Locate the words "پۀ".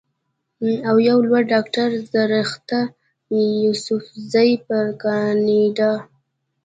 4.65-4.79